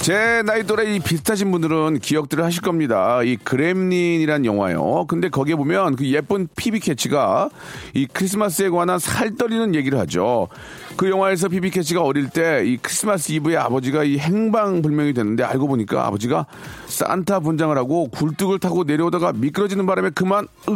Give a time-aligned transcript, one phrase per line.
[0.00, 3.22] 제 나이 또래 이 비슷하신 분들은 기억들을 하실 겁니다.
[3.22, 5.04] 이 그렘린이란 영화요.
[5.08, 7.50] 근데 거기에 보면 그 예쁜 피비 캐치가
[7.92, 10.48] 이 크리스마스에 관한 살떨리는 얘기를 하죠.
[10.96, 16.06] 그 영화에서 피비 캐치가 어릴 때 이 크리스마스 이브에 아버지가 이 행방불명이 됐는데 알고 보니까
[16.06, 16.46] 아버지가
[16.86, 20.72] 산타 분장을 하고 굴뚝을 타고 내려오다가 미끄러지는 바람에 그만 으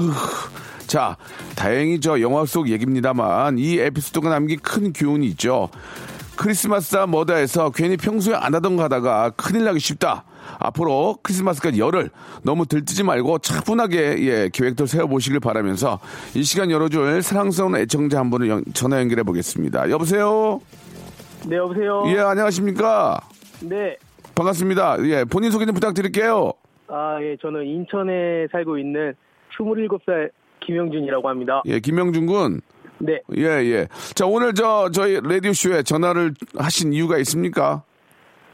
[0.87, 1.17] 자,
[1.57, 5.71] 다행히 저 영화 속 얘기입니다만 이 에피소드가 남긴 큰 교훈이 있죠.
[6.37, 10.25] 크리스마스다 뭐다 해서 괜히 평소에 안 하던 거 하다가 큰일 나기 쉽다.
[10.59, 12.11] 앞으로 크리스마스까지 열흘
[12.43, 16.01] 너무 들뜨지 말고 차분하게 예, 계획들 세워보시길 바라면서
[16.35, 19.91] 이 시간 열어줄 사랑스러운 애청자 한 분을 연- 전화 연결해 보겠습니다.
[19.91, 20.61] 여보세요?
[21.47, 22.05] 네, 여보세요?
[22.09, 23.21] 예, 안녕하십니까?
[23.61, 23.97] 네.
[24.35, 24.97] 반갑습니다.
[25.07, 26.53] 예, 본인 소개 좀 부탁드릴게요.
[26.89, 29.15] 아, 예, 저는 인천에 살고 있는
[29.57, 30.31] 27살
[30.67, 31.63] 김영준이라고 합니다.
[31.67, 32.61] 예, 김영준 군.
[33.05, 33.21] 네.
[33.37, 33.89] 예, 예.
[34.15, 37.83] 자, 오늘 저, 저희 라디오쇼에 전화를 하신 이유가 있습니까?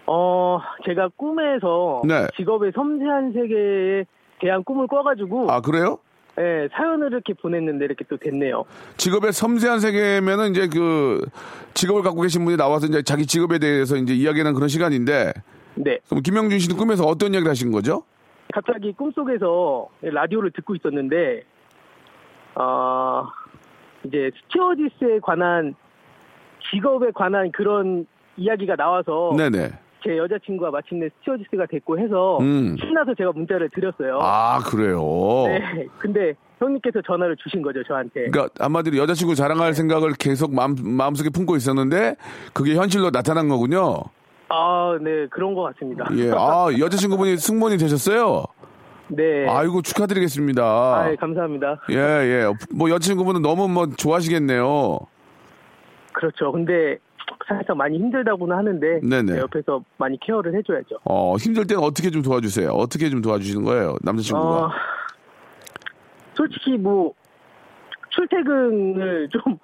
[0.06, 2.26] 어, 제가 꿈에서 네.
[2.36, 4.04] 직업의 섬세한 세계에
[4.40, 5.98] 대한 꿈을 꿔가지고, 아, 그래요?
[6.38, 8.64] 예, 사연을 이렇게 보냈는데 이렇게 또 됐네요.
[8.96, 11.20] 직업의 섬세한 세계면은 이제 그
[11.74, 15.32] 직업을 갖고 계신 분이 나와서 이제 자기 직업에 대해서 이제 이야기하는 그런 시간인데
[15.74, 15.98] 네.
[16.08, 18.04] 그럼 김영준 씨는 꿈에서 어떤 이야기를 하신 거죠?
[18.52, 21.42] 갑자기 꿈속에서 라디오를 듣고 있었는데,
[22.54, 23.24] 어,
[24.04, 25.74] 이제 스튜어디스에 관한,
[26.70, 28.06] 직업에 관한 그런
[28.36, 29.70] 이야기가 나와서, 네네.
[30.02, 32.76] 제 여자친구가 마침내 스튜어디스가 됐고 해서, 음.
[32.78, 34.18] 신나서 제가 문자를 드렸어요.
[34.22, 35.00] 아 그래요.
[35.46, 35.86] 네.
[35.98, 38.30] 근데 형님께서 전화를 주신 거죠, 저한테.
[38.30, 42.16] 그러니까 한마디로 여자친구 자랑할 생각을 계속 마음 마음속에 품고 있었는데
[42.54, 43.98] 그게 현실로 나타난 거군요.
[44.48, 46.06] 아, 네, 그런 것 같습니다.
[46.16, 46.30] 예.
[46.34, 48.44] 아 여자친구분이 승무원이 되셨어요.
[49.10, 49.46] 네.
[49.48, 50.62] 아이고 축하드리겠습니다.
[50.62, 51.80] 아, 예, 감사합니다.
[51.90, 52.44] 예 예.
[52.72, 54.98] 뭐 여자친구분은 너무 뭐 좋아하시겠네요.
[56.12, 56.52] 그렇죠.
[56.52, 56.98] 근데
[57.46, 59.32] 살짝 많이 힘들다고는 하는데 네네.
[59.34, 60.98] 네, 옆에서 많이 케어를 해줘야죠.
[61.04, 62.70] 어 힘들 때는 어떻게 좀 도와주세요.
[62.70, 64.66] 어떻게 좀 도와주시는 거예요, 남자친구가?
[64.66, 64.70] 어,
[66.34, 67.12] 솔직히 뭐
[68.10, 69.58] 출퇴근을 좀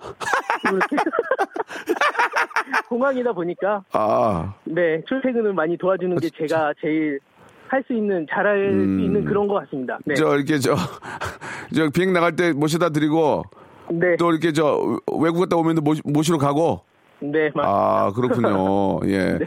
[2.89, 4.55] 공항이다 보니까 아.
[4.65, 7.21] 네 출퇴근을 많이 도와주는 게 제가 제일
[7.69, 8.99] 할 수 있는 잘할 음.
[8.99, 9.99] 수 있는 그런 것 같습니다.
[10.04, 10.15] 네.
[10.15, 10.75] 저 이렇게 저,
[11.75, 13.43] 저 비행 나갈 때 모셔다 드리고
[13.91, 14.16] 네.
[14.19, 16.81] 또 이렇게 저 외국 갔다 오면 모시, 모시러 가고
[17.21, 17.50] 네.
[17.55, 19.38] 맞- 아 그렇군요 예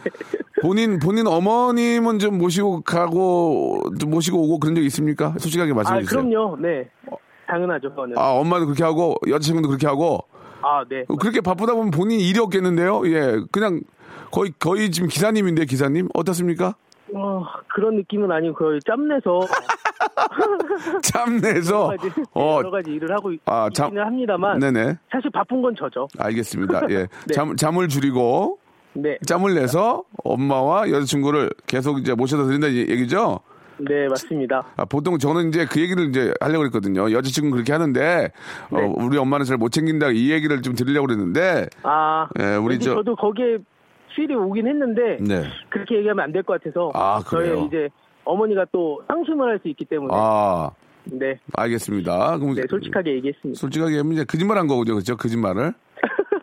[0.62, 6.02] 본인 본인 어머님은 좀 모시고 가고 좀 모시고 오고 그런 적 있습니까 솔직하게 말씀해 아,
[6.02, 6.58] 주세요 그럼요.
[6.62, 6.90] 네.
[7.48, 8.18] 당연하죠, 그거는.
[8.18, 10.20] 아 엄마도 그렇게 하고 여자친구도 그렇게 하고
[10.62, 11.04] 아, 네.
[11.20, 13.82] 그렇게 바쁘다 보면 본인 일이 없겠는데요 예 그냥
[14.32, 16.76] 거의 거의 지금 기사님인데 기사님 어떻습니까
[17.14, 17.44] 어,
[17.74, 19.40] 그런 느낌은 아니고 거의 짬내서
[21.04, 25.30] 참내서 여러 가지, 어 여러 가지 일을 하고 있- 아, 참- 있기는 합니다만 네네 사실
[25.32, 26.08] 바쁜 건 저죠.
[26.18, 26.96] 알겠습니다 예
[27.28, 27.34] 네.
[27.34, 28.60] 잠, 잠을 줄이고
[28.94, 33.40] 네, 짬을 내서 엄마와 여자친구를 계속 이제 모셔다 드린다는 얘기죠?
[33.78, 34.66] 네 맞습니다.
[34.76, 37.10] 아, 보통 저는 이제 그 얘기를 이제 하려고 그랬거든요.
[37.14, 38.30] 여자친구는 그렇게 하는데,
[38.72, 38.94] 어, 네.
[38.98, 43.16] 우리 엄마는 잘 못 챙긴다 이 얘기를 좀 드리려고 그랬는데, 아, 예, 우리 저- 저도
[43.16, 43.60] 거기에
[44.20, 45.44] 필이 오긴 했는데 네.
[45.70, 47.56] 그렇게 얘기하면 안 될 것 같아서 아, 그래요?
[47.56, 47.90] 저희 이제
[48.26, 50.70] 어머니가 또 상심을 할 수 있기 때문에 아,
[51.06, 52.38] 네, 알겠습니다.
[52.38, 53.58] 그럼 네 솔직하게 얘기했습니다.
[53.60, 54.96] 솔직하게 하면 이제 거짓말 한 거군요.
[54.96, 55.16] 그죠?
[55.16, 55.74] 거짓말을.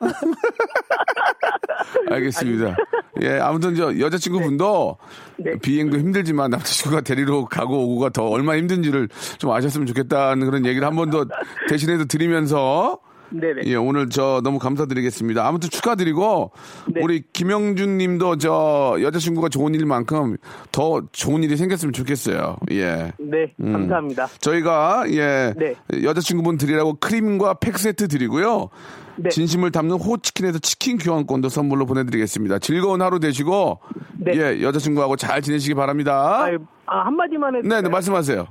[2.10, 2.76] 알겠습니다.
[3.22, 4.96] 예, 아무튼 저 여자친구분도
[5.38, 5.58] 네.
[5.58, 9.08] 비행도 힘들지만 남자친구가 데리러 가고 오고가 더 얼마나 힘든지를
[9.38, 11.26] 좀 아셨으면 좋겠다는 그런 얘기를 한 번 더
[11.68, 12.98] 대신해서 드리면서
[13.30, 13.62] 네네.
[13.66, 15.46] 예, 오늘 저 너무 감사드리겠습니다.
[15.46, 16.52] 아무튼 축하드리고
[16.94, 17.00] 네.
[17.02, 20.36] 우리 김영준 님도 저 여자친구가 좋은 일만큼
[20.72, 22.56] 더 좋은 일이 생겼으면 좋겠어요.
[22.72, 23.12] 예.
[23.18, 23.72] 네, 음.
[23.72, 24.26] 감사합니다.
[24.40, 25.74] 저희가 예 네.
[26.02, 28.68] 여자친구분 드리라고 크림과 팩 세트 드리고요.
[29.16, 29.30] 네.
[29.30, 32.58] 진심을 담는 호치킨에서 치킨 교환권도 선물로 보내드리겠습니다.
[32.58, 33.80] 즐거운 하루 되시고
[34.18, 34.32] 네.
[34.34, 36.44] 예 여자친구하고 잘 지내시기 바랍니다.
[36.44, 36.50] 아,
[36.86, 37.68] 아, 한마디만 해도.
[37.68, 37.88] 네, 네?
[37.88, 38.46] 말씀하세요.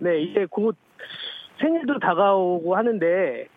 [0.00, 0.76] 네, 이제 곧
[1.60, 3.48] 생일도 다가오고 하는데,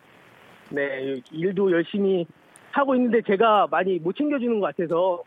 [0.72, 2.26] 네, 일도 열심히
[2.72, 5.22] 하고 있는데 제가 많이 못 챙겨주는 것 같아서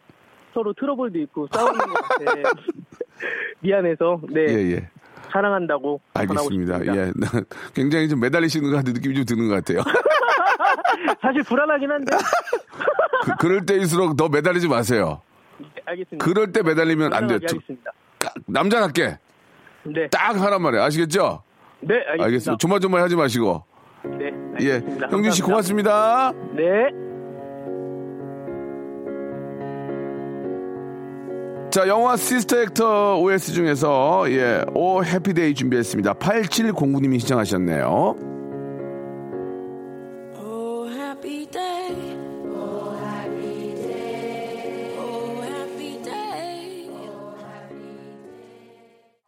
[0.53, 2.33] 서로 트러블도 있고 싸우는 것 같아.
[3.61, 4.89] 미안해서, 네, 예 예.
[5.31, 6.01] 사랑한다고.
[6.15, 6.87] 알겠습니다.
[6.97, 7.13] 예.
[7.75, 9.81] 굉장히 좀 매달리시는 것 같은 느낌이 좀 드는 것 같아요.
[11.21, 12.17] 사실 불안하긴 한데.
[13.41, 15.21] 그럴 때일수록 더 매달리지 마세요.
[15.59, 16.25] 네, 알겠습니다.
[16.25, 17.39] 그럴 때 매달리면 안 돼요.
[18.19, 19.19] 까- 남자답게
[19.85, 20.83] 네, 딱 하란 말이에요.
[20.85, 21.43] 아시겠죠?
[21.81, 22.25] 네, 알겠습니다.
[22.25, 22.59] 알겠습니다.
[22.59, 23.65] 조마조마 하지 마시고.
[24.05, 24.73] 네, 예.
[24.75, 25.09] 알겠습니다.
[25.11, 25.43] 형준 씨.
[25.43, 26.33] 고맙습니다.
[26.55, 26.91] 네.
[31.71, 36.15] 자, 영화 Sister Act OST 중에서 예, Oh Happy Day 준비했습니다.
[36.15, 38.35] 8709님이 신청하셨네요.
[41.55, 41.63] Day.
[41.63, 41.74] Oh,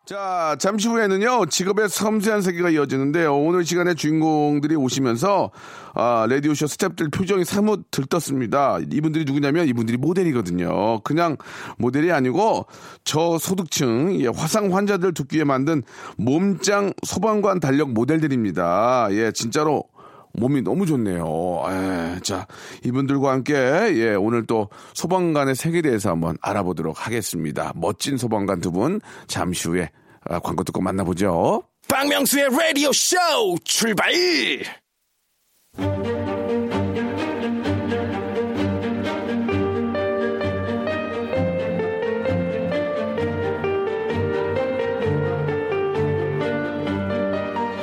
[0.06, 3.37] 자, 잠시 후에는요, 직업의 섬세한 세계가 이어지는데요.
[3.37, 5.50] 오늘 시간에 주인공들이 오시면서,
[5.94, 8.79] 아, 라디오쇼 스탭들 표정이 사뭇 들떴습니다.
[8.93, 11.00] 이분들이 누구냐면 이분들이 모델이거든요.
[11.00, 11.37] 그냥
[11.79, 12.67] 모델이 아니고
[13.03, 15.82] 저소득층, 예, 화상 환자들 돕기 위해 만든
[16.19, 19.08] 몸짱 소방관 달력 모델들입니다.
[19.11, 19.82] 예, 진짜로
[20.37, 21.62] 몸이 너무 좋네요.
[21.69, 22.47] 예, 자,
[22.85, 27.73] 이분들과 함께, 예, 오늘 또 소방관의 세계에 대해서 한번 알아보도록 하겠습니다.
[27.75, 29.91] 멋진 소방관 두 분, 잠시 후에
[30.29, 31.62] 아, 광고 듣고 만나보죠.
[31.88, 33.17] 박명수의 라디오 쇼
[33.65, 34.12] 출발!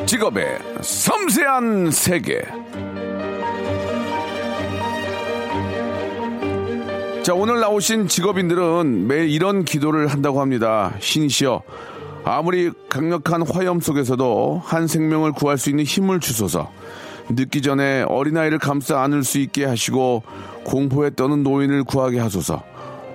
[0.06, 2.42] 직업의 섬세한 세계.
[7.24, 10.94] 자, 오늘 나오신 직업인들은 매일 이런 기도를 한다고 합니다.
[11.00, 11.64] 신이시여,
[12.26, 16.70] 아무리 강력한 화염 속에서도 한 생명을 구할 수 있는 힘을 주소서.
[17.30, 20.24] 늦기 전에 어린아이를 감싸 안을 수 있게 하시고
[20.66, 22.62] 공포에 떠는 노인을 구하게 하소서.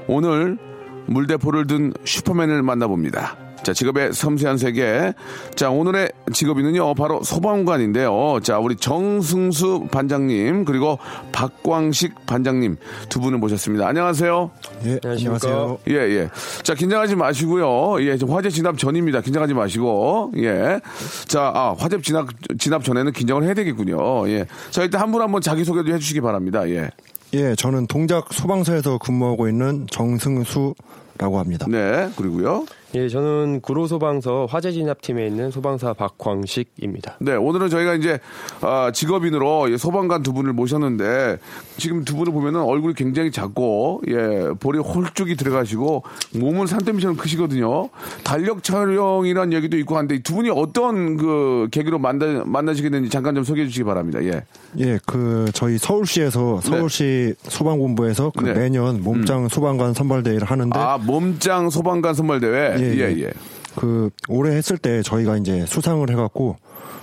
[0.06, 0.56] 오늘
[1.05, 3.47] 물대포를 든 슈퍼맨을 만나봅니다.
[3.69, 5.12] 자, 직업의 섬세한 세계.
[5.55, 8.38] 자, 오늘의 직업인은요, 바로 소방관인데요.
[8.43, 10.99] 자, 우리 정승수 반장님, 그리고
[11.32, 12.79] 박광식 반장님
[13.11, 13.87] 두 분을 모셨습니다.
[13.87, 14.50] 안녕하세요.
[14.87, 15.81] 예, 안녕하세요.
[15.88, 16.31] 예, 예.
[16.62, 18.03] 자, 긴장하지 마시고요.
[18.06, 19.20] 예, 지금 화재 진압 전입니다.
[19.20, 20.32] 긴장하지 마시고.
[20.38, 20.81] 예.
[21.26, 22.29] 자, 아, 화재 진압,
[22.59, 24.26] 진압 전에는 긴장을 해야 되겠군요.
[24.31, 24.47] 예.
[24.70, 26.67] 자, 일단 한 분 한분 자기소개도 해주시기 바랍니다.
[26.70, 26.88] 예.
[27.35, 31.67] 예, 저는 동작 소방서에서 근무하고 있는 정승수라고 합니다.
[31.69, 32.09] 네.
[32.17, 32.65] 그리고요.
[32.94, 37.17] 예, 저는 구로 소방서 화재 진압팀에 있는 소방사 박광식입니다.
[37.20, 38.19] 네, 오늘은 저희가 이제
[38.62, 41.37] 아, 직업인으로 예, 소방관 두 분을 모셨는데
[41.76, 46.02] 지금 두 분을 보면은 얼굴이 굉장히 작고 예 볼이 홀쭉이 들어가시고
[46.37, 47.90] 몸은 산더미처럼 크시거든요.
[48.25, 53.44] 달력 촬영이란 얘기도 있고 한데 두 분이 어떤 그 계기로 만나 만나시게 됐는지 잠깐 좀
[53.44, 54.25] 소개해 주시기 바랍니다.
[54.25, 54.44] 예.
[54.79, 58.55] 예, 그 저희 서울시에서 서울시 소방본부에서 그 네.
[58.55, 62.77] 매년 몸짱 소방관 선발대회를 하는데 아 몸짱 소방관 선발 대회.
[62.80, 63.22] 예, 예, 예.
[63.25, 63.30] 예.
[63.76, 66.56] 그 올해 했을 때 저희가 이제 수상을 해갖고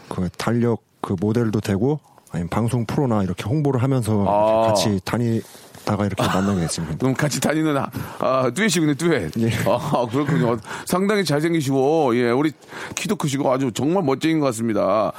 [0.10, 2.00] 그 달력 그 모델도 되고
[2.32, 4.68] 아니면 방송 프로나 이렇게 홍보를 하면서 아.
[4.68, 5.42] 같이 다니
[5.86, 6.98] 다가 이렇게 만나게 됐습니다.
[6.98, 9.32] 그럼 같이 다니는 아, 아 듀엣이군요, 듀엣.
[9.38, 9.52] 예.
[9.70, 10.58] 아, 그렇군요.
[10.86, 12.52] 상당히 잘생기시고, 예, 우리
[12.96, 15.12] 키도 크시고 아주 정말 멋쟁인 것 같습니다.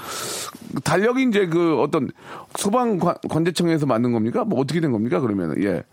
[0.82, 2.10] 달력이 이제 그 어떤
[2.58, 4.42] 소방 관- 관제청에서 만든 겁니까?
[4.44, 5.20] 뭐 어떻게 된 겁니까?
[5.20, 5.84] 그러면은, 예.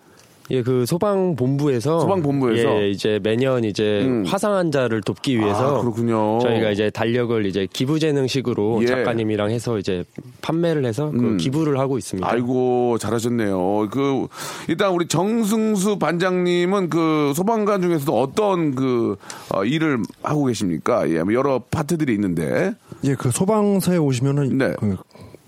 [0.51, 2.81] 예, 그 소방 본부에서 소방 본부에서?
[2.81, 4.23] 예, 이제 매년 이제 음.
[4.25, 6.39] 화상 환자를 돕기 위해서 아, 그렇군요.
[6.39, 8.88] 저희가 이제 달력을 이제 기부 재능식으로 예.
[8.88, 10.03] 작가님이랑 해서 이제
[10.41, 11.38] 판매를 해서 그 음.
[11.38, 12.29] 기부를 하고 있습니다.
[12.29, 13.88] 아이고, 잘하셨네요.
[13.89, 14.27] 그,
[14.67, 19.15] 일단 우리 정승수 반장님은 그 소방관 중에서도 어떤 그,
[19.53, 21.09] 어, 일을 하고 계십니까?
[21.09, 22.73] 예, 뭐 여러 파트들이 있는데.
[23.05, 24.73] 예, 그 소방서에 오시면은 네.
[24.77, 24.97] 그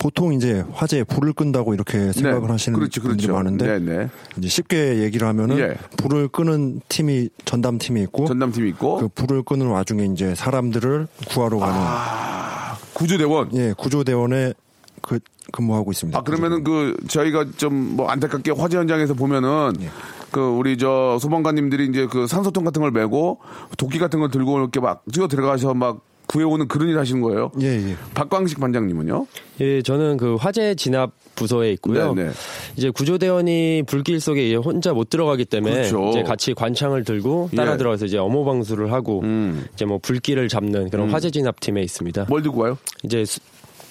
[0.06, 2.48] 보통 이제 화재에 불을 끈다고 이렇게 생각을 네.
[2.52, 3.34] 하시는 그렇죠, 분들이 그렇죠.
[3.34, 4.10] 많은데 네, 네.
[4.38, 5.74] 이제 쉽게 얘기를 하면은 예.
[5.98, 8.98] 불을 끄는 팀이 전담 팀이 있고 전담 팀이 있고.
[9.00, 13.50] 그 불을 끄는 와중에 이제 사람들을 구하러 가는 아, 구조대원.
[13.56, 14.54] 예 구조대원에
[15.02, 15.18] 그
[15.52, 16.20] 근무하고 있습니다.
[16.20, 19.90] 아 그러면은 그 저희가 좀 뭐 안타깝게 화재 현장에서 보면은 예.
[20.30, 23.40] 그 우리 저 소방관님들이 이제 그 산소통 같은 걸 메고
[23.80, 26.02] 도끼 같은 걸 들고 이렇게 막 뛰어 들어가서 막
[26.36, 27.50] 구해오는 그런 일 하시는 거예요?
[27.62, 27.96] 예, 예.
[28.14, 29.26] 박광식 반장님은요?
[29.62, 32.14] 예, 저는 그 화재 진압 부서에 있고요.
[32.14, 32.32] 네, 네.
[32.76, 36.10] 이제 구조대원이 불길 속에 이제 혼자 못 들어가기 때문에 그렇죠.
[36.10, 37.78] 이제 같이 관창을 들고 따라 예.
[37.78, 39.66] 들어가서 이제 어모 방수를 하고 음.
[39.74, 42.26] 이제 뭐 불길을 잡는 그런 화재 진압 팀에 있습니다.
[42.30, 42.78] 뭘 들고 와요?
[43.04, 43.40] 이제 수-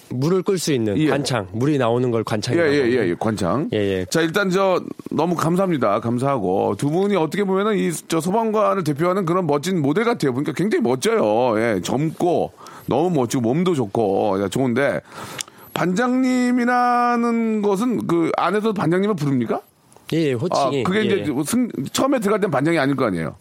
[0.09, 1.09] 물을 끌 수 있는 예.
[1.09, 2.71] 관창, 물이 나오는 걸 예, 관창이라고.
[2.71, 3.69] 예, 예, 예, 관창.
[3.73, 4.05] 예, 예.
[4.09, 4.81] 자, 일단 저
[5.11, 5.99] 너무 감사합니다.
[5.99, 10.33] 감사하고 두 분이 어떻게 보면은 이 저 소방관을 대표하는 그런 멋진 모델 같아요.
[10.33, 11.59] 보니까 굉장히 멋져요.
[11.59, 12.51] 예, 젊고
[12.87, 15.01] 너무 멋지고 몸도 좋고 예, 좋은데
[15.73, 19.61] 반장님이라는 것은 그 안에서 반장님을 부릅니까?
[20.13, 21.03] 예, 예, 아, 호칭이 그게 예.
[21.03, 23.35] 이제 승, 처음에 들어갈 땐 반장이 아닐 거 아니에요.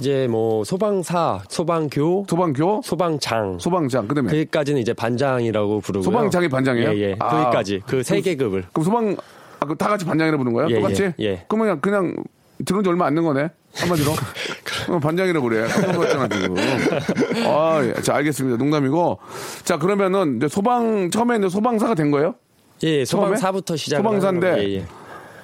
[0.00, 6.04] 이제 뭐 소방사, 소방교, 소방교, 소방장 소방장, 그다음에 거기까지는 이제 반장이라고 부르고요.
[6.04, 6.90] 소방장이 반장이에요?
[6.94, 7.16] 예, 예.
[7.18, 7.28] 아.
[7.28, 8.64] 거기까지 그 세 계급을.
[8.72, 9.16] 그럼 소방
[9.60, 10.70] 아, 그다 같이 반장이라 부르는 거예요?
[10.70, 11.02] 예, 똑같이?
[11.04, 11.44] 예, 예.
[11.48, 12.24] 그러면 그냥, 그냥
[12.64, 13.48] 들은 지 얼마 안 된 거네?
[13.74, 14.12] 한마디로?
[14.86, 15.66] 그럼 반장이라고 그래.
[15.66, 16.28] 깜짝 놀랐잖아.
[17.48, 18.00] 아, 예.
[18.02, 18.56] 자, 알겠습니다.
[18.58, 19.18] 농담이고.
[19.64, 22.34] 자, 그러면은 이제 소방, 처음에 이제 소방사가 된 거예요?
[22.82, 23.26] 예, 처음에?
[23.36, 23.96] 소방사부터 시작.
[23.98, 24.84] 소방사인데 예, 예.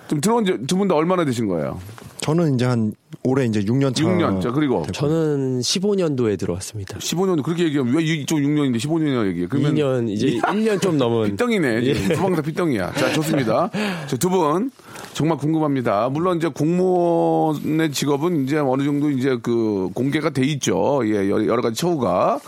[0.09, 1.79] 좀 들어온 지 두 분 다 얼마나 되신 거예요?
[2.23, 2.93] 저는 이제 한
[3.25, 4.05] 올해 이제 6년 차.
[4.05, 4.41] 6년.
[4.41, 6.99] 자, 그리고 저는 15년도에 들어왔습니다.
[6.99, 9.47] 15년 그렇게 얘기하면 왜 이쪽 6년인데 15년이나 얘기해?
[9.49, 11.83] 그러면 2년 이제 1년 좀 넘은 삐덩이네.
[11.83, 12.93] 지금 소방사 삐덩이야.
[12.93, 13.71] 자, 좋습니다.
[14.07, 14.71] 저두분
[15.14, 16.09] 정말 궁금합니다.
[16.11, 21.02] 물론 이제 공무원의 직업은 이제 어느 정도 이제 그 공개가 돼 있죠.
[21.05, 22.41] 예, 여러 여러 가지 처우가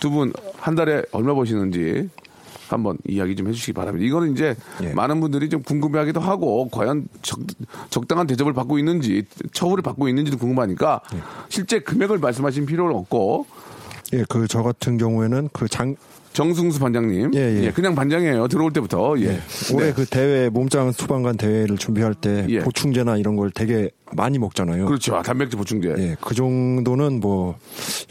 [0.00, 2.08] 두 분 한 달에 얼마 버시는지
[2.70, 4.06] 한번 이야기 좀 해주시기 바랍니다.
[4.06, 4.92] 이거는 이제 예.
[4.92, 7.38] 많은 분들이 좀 궁금해하기도 하고 과연 적,
[7.90, 11.00] 적당한 대접을 받고 있는지 처우를 받고 있는지도 궁금하니까
[11.48, 13.46] 실제 금액을 말씀하신 필요는 없고
[14.14, 15.96] 예, 그 저 같은 경우에는 그 장
[16.34, 17.70] 정승수 반장님, 예, 예.
[17.72, 18.46] 그냥 반장이에요.
[18.48, 19.40] 들어올 때부터 예.
[19.74, 19.92] 올해 네.
[19.92, 22.60] 그 대회 몸짱 소방관 대회를 준비할 때 예.
[22.60, 24.86] 보충제나 이런 걸 되게 많이 먹잖아요.
[24.86, 25.16] 그렇죠.
[25.16, 25.94] 아, 단백질 보충제.
[25.98, 27.56] 예, 그 정도는 뭐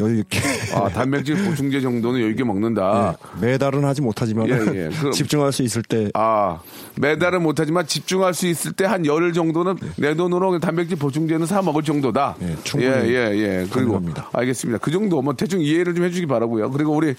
[0.01, 0.39] 여유 있게
[0.73, 3.15] 아, 단백질 보충제 정도는 여유 있게 먹는다.
[3.41, 5.11] 예, 매달은 하지 못하지만 예, 예.
[5.11, 6.59] 집중할 수 있을 때 아,
[6.95, 11.83] 매달은 못하지만 집중할 수 있을 때 한 열흘 정도는 내 돈으로 단백질 보충제는 사 먹을
[11.83, 12.37] 정도다.
[12.41, 13.67] 예, 충분히 예, 예, 예.
[13.69, 14.29] 그리고 가능합니다.
[14.31, 14.79] 알겠습니다.
[14.79, 16.71] 그 정도 뭐 대충 이해를 좀 해주기 바라고요.
[16.71, 17.15] 그리고 우리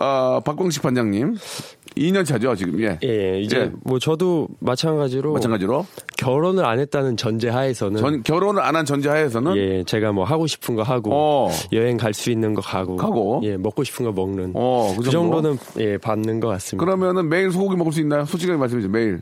[0.00, 1.36] 아, 박광식 반장님
[2.00, 2.80] 2년 차죠 지금.
[2.80, 2.98] 예.
[3.04, 3.72] 예, 예, 이제 예.
[3.84, 9.84] 뭐 저도 마찬가지로 마찬가지로 결혼을 안 했다는 전제 하에서는 전 결혼을 안 한 전제하에서는 예,
[9.84, 11.50] 제가 뭐 하고 싶은 거 하고 어.
[11.72, 13.40] 여행 갈 수 있는 거 가고, 가고.
[13.44, 15.42] 예, 먹고 싶은 거 먹는 어, 그 그, 정도?
[15.42, 16.84] 정도는 예, 받는 것 같습니다.
[16.84, 18.24] 그러면은 매일 소고기 먹을 수 있나요?
[18.24, 18.92] 솔직하게 말씀해 주세요.
[18.92, 19.20] 매일.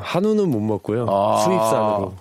[0.00, 1.06] 한우는 못 먹고요.
[1.08, 1.38] 아.
[1.44, 2.14] 수입산으로.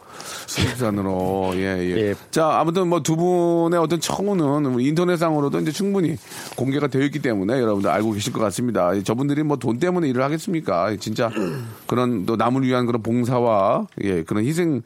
[0.48, 1.98] 수입산으로 예, 예.
[2.10, 2.16] 예.
[2.32, 6.18] 자 아무튼 뭐 두 분의 어떤 청우는 우리 인터넷상으로도 이제 충분히
[6.58, 8.92] 공개가 되어 있기 때문에 여러분들 알고 계실 것 같습니다.
[9.04, 10.96] 저분들이 뭐 돈 때문에 일을 하겠습니까?
[11.00, 11.32] 진짜
[11.88, 14.82] 그런 또 남을 위한 그런 봉사와 예 그런 희생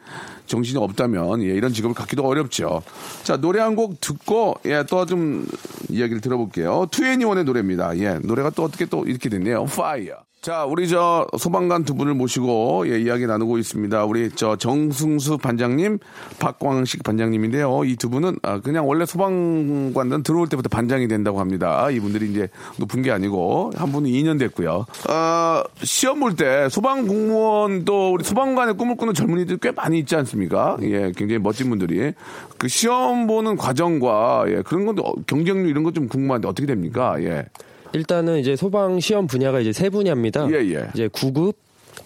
[0.45, 2.81] 정신이 없다면 예 이런 직업을 갖기도 어렵죠.
[3.23, 5.47] 자 노래 한 곡 듣고 예 또 좀
[5.89, 6.87] 이야기를 들어볼게요.
[6.91, 7.97] 투애니원의 노래입니다.
[7.97, 9.65] 예 노래가 또 어떻게 또 이렇게 됐네요.
[9.65, 10.15] Fire.
[10.43, 14.03] 자, 우리 저 소방관 두 분을 모시고 예, 이야기 나누고 있습니다.
[14.03, 15.99] 우리 저 정승수 반장님,
[16.37, 17.85] 박광식 반장님인데요.
[17.85, 21.89] 이 두 분은 아, 그냥 원래 소방관은 들어올 때부터 반장이 된다고 합니다.
[21.89, 24.85] 이분들이 이제 높은 게 아니고 한 분은 2년 됐고요.
[25.07, 30.17] 아, 시험 볼 때 소방 공무원 또 우리 소방관의 꿈을 꾸는 젊은이들 꽤 많이 있지
[30.17, 30.75] 않습니까?
[30.81, 32.11] 예, 굉장히 멋진 분들이
[32.57, 37.15] 그 시험 보는 과정과 예, 그런 건데 어, 경쟁률 이런 거좀 궁금한데 어떻게 됩니까?
[37.23, 37.45] 예.
[37.93, 40.47] 일단은 이제 소방 시험 분야가 이제 세 분야입니다.
[40.51, 40.87] 예, 예.
[40.93, 41.55] 이제 구급,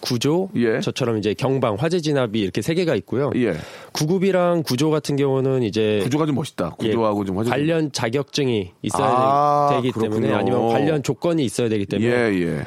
[0.00, 0.80] 구조, 예.
[0.80, 3.30] 저처럼 이제 경방, 화재 진압이 이렇게 세 개가 있고요.
[3.36, 3.54] 예.
[3.92, 6.76] 구급이랑 구조 같은 경우는 이제 구조가 좀 멋있다.
[6.82, 7.50] 예, 구조하고 좀 화제.
[7.50, 10.36] 관련 자격증이 있어야 아, 되기 때문에 그렇군요.
[10.36, 12.66] 아니면 관련 조건이 있어야 되기 때문에 예, 예.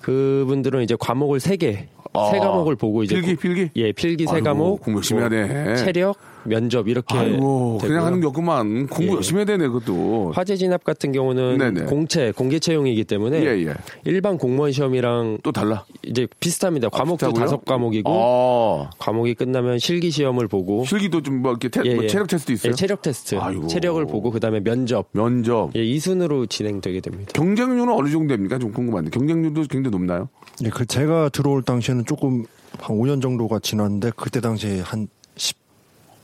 [0.00, 3.70] 그분들은 이제 과목을 세 개, 아, 세 과목을 보고 이제 필기, 고- 필기?
[3.76, 5.76] 예, 필기 세 과목, 공부 열심히 뭐 하네.
[5.76, 8.06] 체력, 면접 이렇게 아이고, 그냥 되고요.
[8.06, 8.86] 하는 게 없구만.
[8.88, 9.16] 공부 예.
[9.16, 10.32] 열심히 해야 되네, 그것도.
[10.34, 11.84] 화재 진압 같은 경우는 네네.
[11.86, 13.74] 공채, 공개 채용이기 때문에 예, 예.
[14.04, 15.84] 일반 공무원 시험이랑 또 달라.
[16.04, 16.88] 이제 비슷합니다.
[16.88, 17.40] 과목도 비슷하고요?
[17.44, 22.04] 다섯 과목이고 아, 과목이 끝나면 실기 시험을 보고 실기도 좀 뭐 이렇게 테, 예, 뭐
[22.04, 22.08] 예.
[22.08, 22.70] 체력 테스트 있어요?
[22.72, 23.66] 예, 체력 테스트, 아이고.
[23.66, 25.70] 체력을 보고 그다음에 면접 면접.
[25.74, 27.32] 예, 이 순으로 진행되게 됩니다.
[27.34, 28.58] 경쟁률은 어느 정도 됩니까?
[28.58, 29.10] 좀 궁금한데.
[29.10, 30.28] 경쟁률도 굉장히 높나요?
[30.64, 32.44] 예, 그 제가 들어올 당시에는 조금
[32.78, 35.08] 한 5년 정도가 지났는데 그때 당시에 한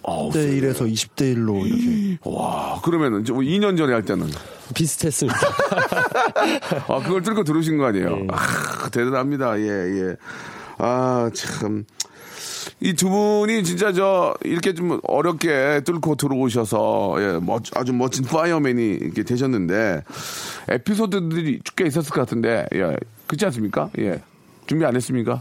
[0.09, 4.29] 10대 1에서 20대 1로 이렇게 와, 그러면은 이제 2년 전에 할 때는.
[4.75, 5.39] 비슷했습니다.
[6.89, 8.19] 아, 그걸 뚫고 들으신 거 아니에요?
[8.21, 8.27] 예.
[8.31, 9.59] 아, 대단합니다.
[9.61, 10.17] 예, 예.
[10.79, 11.85] 아, 참.
[12.81, 18.83] 이 두 분이 진짜 저 이렇게 좀 어렵게 뚫고 들어오셔서 예, 멋, 아주 멋진 파이어맨이
[19.01, 20.05] 이렇게 되셨는데
[20.69, 22.95] 에피소드들이 꽤 있었을 것 같은데 예,
[23.27, 23.91] 그렇지 않습니까?
[23.99, 24.23] 예.
[24.69, 25.41] 준비 안 했습니까?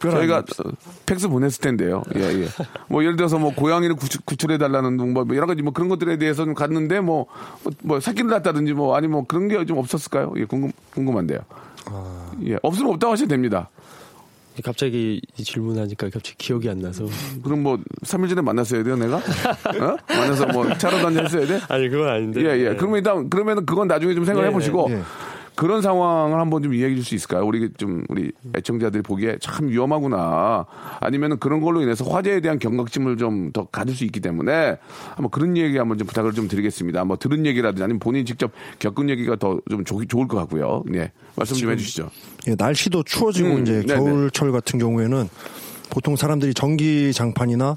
[0.00, 0.72] 특별한 저희가 어,
[1.06, 2.02] 팩스 보냈을 텐데요.
[2.16, 2.48] 예, 예.
[2.88, 6.44] 뭐 예를 들어서 뭐 고양이를 구출, 해 달라는 뭐 여러 가지 뭐 그런 것들에 대해서
[6.44, 7.26] 좀 갔는데 뭐,
[7.82, 10.32] 뭐 새끼를 낳았다든지 뭐 아니 뭐 그런 게 좀 없었을까요?
[10.36, 11.38] 예, 궁금, 궁금한데요.
[11.86, 12.32] 아.
[12.46, 13.68] 예, 없으면 없다고 하셔도 됩니다.
[14.64, 17.04] 갑자기 이 질문하니까 갑자기 기억이 안 나서.
[17.44, 19.16] 그럼 뭐 3일 전에 만났어야 돼요, 내가?
[19.16, 19.96] 어?
[20.08, 21.60] 만나서 뭐 차로 다녀 했어야 돼?
[21.68, 22.40] 아니 그건 아닌데.
[22.42, 22.68] 예, 예.
[22.70, 22.76] 네.
[22.76, 24.96] 그러면 일단 그러면은 그건 나중에 좀 생각해 네, 보시고 네.
[24.96, 25.02] 예.
[25.60, 27.44] 그런 상황을 한번 좀 이야기해 줄 수 있을까요?
[27.44, 30.64] 우리 좀 우리 애청자들이 보기에 참 위험하구나.
[31.00, 34.76] 아니면은 그런 걸로 인해서 화재에 대한 경각심을 좀 더 가질 수 있기 때문에
[35.16, 37.04] 한번 그런 얘기 한번 좀 부탁을 좀 드리겠습니다.
[37.04, 40.82] 뭐 들은 얘기라든지 아니면 본인이 직접 겪은 얘기가 더 좀 좋을 것 같고요.
[40.94, 41.12] 예.
[41.36, 42.10] 말씀 좀 해주시죠.
[42.48, 43.94] 예, 날씨도 추워지고 음, 이제 네네.
[43.94, 45.28] 겨울철 같은 경우에는
[45.90, 47.76] 보통 사람들이 전기 장판이나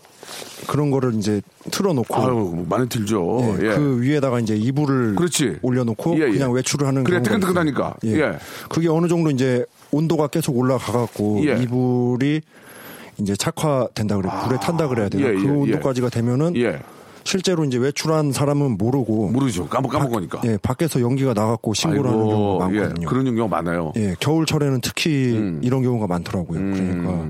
[0.67, 1.41] 그런 거를 이제
[1.71, 3.39] 틀어놓고 아유, 많이 들죠.
[3.59, 3.75] 예, 예.
[3.75, 5.57] 그 위에다가 이제 이불을 그렇지.
[5.61, 6.31] 올려놓고 예, 예.
[6.31, 7.95] 그냥 외출을 하는 그래, 뜨끈뜨끈하니까.
[8.03, 8.19] 있어요.
[8.21, 8.37] 예.
[8.69, 11.61] 그게 어느 정도 이제 온도가 계속 올라가갖고 예.
[11.61, 12.41] 이불이
[13.19, 15.49] 이제 착화된다 그래 불에 탄다 그래야 되나 예, 예, 그 예.
[15.49, 16.79] 온도까지가 되면은 예.
[17.25, 19.67] 실제로 이제 외출한 사람은 모르고 모르죠.
[19.67, 20.41] 까먹, 까먹으니까.
[20.45, 22.79] 예 밖에서 연기가 나갖고 신고를 하는 경우가 예.
[22.79, 23.07] 많거든요.
[23.07, 23.93] 그런 경우가 많아요.
[23.95, 25.59] 예, 겨울철에는 특히 음.
[25.63, 26.59] 이런 경우가 많더라고요.
[26.59, 27.27] 그러니까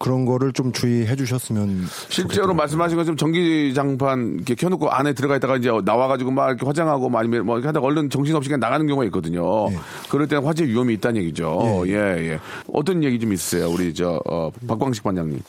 [0.00, 2.54] 그런 거를 좀 주의해 주셨으면 실제로 좋겠더라고요.
[2.56, 7.44] 말씀하신 것처럼 전기장판 이렇게 켜놓고 안에 들어가 있다가 이제 나와가지고 막 이렇게 화장하고 뭐 아니면
[7.44, 9.70] 뭐 이렇게 하다가 얼른 정신없이 그냥 나가는 경우가 있거든요.
[9.70, 9.76] 예.
[10.08, 11.82] 그럴 때는 화재 위험이 있다는 얘기죠.
[11.86, 12.40] 예, 예.
[12.72, 13.68] 어떤 얘기 좀 있으세요?
[13.68, 15.40] 우리 저, 어, 박광식 반장님.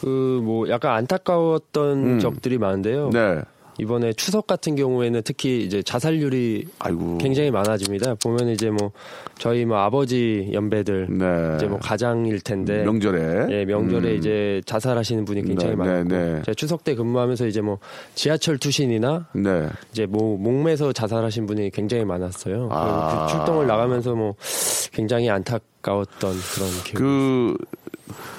[0.00, 3.06] 그 뭐 약간 안타까웠던 적들이 많은데요.
[3.06, 3.10] 음.
[3.10, 3.40] 네.
[3.78, 7.18] 이번에 추석 같은 경우에는 특히 이제 자살률이 아이고.
[7.18, 8.14] 굉장히 많아집니다.
[8.14, 8.92] 보면 이제 뭐
[9.38, 11.56] 저희 뭐 아버지 연배들 네.
[11.56, 13.46] 이제 뭐 가장일 텐데 명절에.
[13.50, 14.16] 예, 명절에 음.
[14.16, 16.42] 이제 자살하시는 분이 굉장히 네, 많았고 네, 네.
[16.42, 17.78] 제가 추석 때 근무하면서 이제 뭐
[18.14, 19.68] 지하철 투신이나 네.
[19.92, 22.68] 이제 뭐 목매서 자살하신 분이 굉장히 많았어요.
[22.70, 23.26] 아.
[23.26, 24.34] 그 출동을 나가면서 뭐
[24.92, 26.94] 굉장히 안타까웠던 그런 기억.
[26.94, 27.56] 그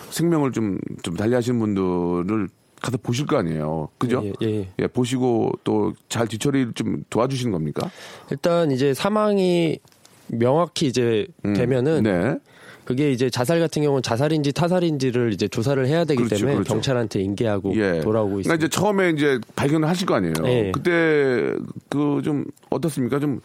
[0.10, 2.48] 생명을 좀, 좀 달리하시는 분들을
[2.82, 3.90] 가서 보실 거 아니에요.
[3.98, 4.24] 그죠?
[4.24, 4.88] 예, 예, 예.
[4.88, 7.90] 보시고 또 잘 뒤처리를 좀 도와주시는 겁니까?
[8.32, 9.80] 일단 이제 사망이
[10.28, 11.54] 명확히 이제 음.
[11.54, 12.38] 되면은 네.
[12.86, 16.74] 그게 이제 자살 같은 경우는 자살인지 타살인지를 이제 조사를 해야 되기 그렇죠, 때문에 그렇죠.
[16.74, 18.00] 경찰한테 인계하고 예.
[18.02, 18.56] 돌아오고 그러니까 있습니다.
[18.56, 20.34] 이제 처음에 이제 발견을 하실 거 아니에요.
[20.46, 20.72] 예.
[20.74, 21.54] 그때
[21.90, 23.20] 그 좀 어떻습니까?
[23.20, 23.42] 좀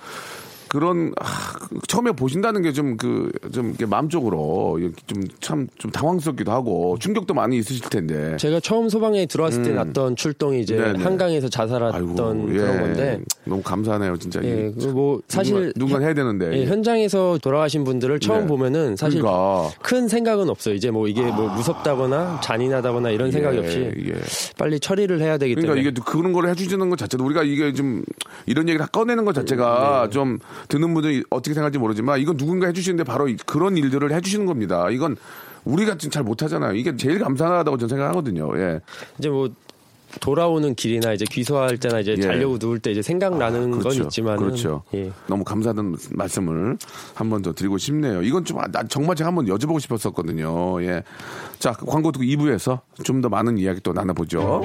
[0.73, 1.25] 그런 아,
[1.87, 8.37] 처음에 보신다는 게 좀 그좀 마음적으로 좀참좀 당황스럽기도 하고 충격도 많이 있으실 텐데.
[8.38, 9.76] 제가 처음 소방에 들어왔을 때 음.
[9.76, 11.02] 났던 출동이 이제 네네.
[11.02, 12.80] 한강에서 자살했던 아이고, 그런 예.
[12.80, 14.41] 건데 너무 감사하네요, 진짜.
[14.43, 14.73] 예.
[14.80, 16.58] 그뭐 사실 누군가, 누군가 해야 되는데.
[16.58, 18.47] 예, 현장에서 돌아가신 분들을 처음 네.
[18.47, 19.71] 보면은 사실 그러니까.
[19.82, 20.75] 큰 생각은 없어요.
[20.75, 24.15] 이제 뭐 이게 뭐 무섭다거나 잔인하다거나 이런 생각이 예, 없이 예.
[24.56, 28.02] 빨리 처리를 해야 되기 그러니까 때문에 이게 그런 걸 해주시는 것 자체도 우리가 이게 좀
[28.47, 29.41] 이런 얘기를 꺼내는 것 네.
[29.41, 34.47] 자체가 좀 듣는 분들이 어떻게 생각할지 모르지만 이건 누군가 해주시는데 바로 이- 그런 일들을 해주시는
[34.47, 34.89] 겁니다.
[34.91, 35.17] 이건
[35.65, 36.75] 우리가 지금 잘 못하잖아요.
[36.75, 38.51] 이게 제일 감사하다고 저는 생각하거든요.
[38.59, 38.81] 예.
[39.19, 39.49] 이제 뭐
[40.21, 42.21] 돌아오는 길이나 이제 귀소할 때나 이제 예.
[42.21, 44.03] 자려고 누울 때 이제 생각나는 건 그렇죠.
[44.03, 44.83] 있지만 그렇죠.
[44.93, 45.11] 예.
[45.27, 46.77] 너무 감사하다는 말씀을
[47.15, 48.23] 한 번 더 드리고 싶네요.
[48.23, 50.83] 이건 좀, 아, 나 정말 제가 한번 여쭤보고 싶었었거든요.
[50.83, 51.03] 예.
[51.59, 54.61] 자, 광고 듣고 2부에서 좀 더 많은 이야기 또 나눠보죠.